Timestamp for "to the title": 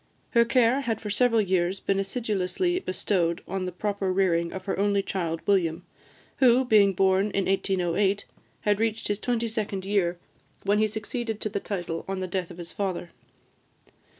11.41-12.03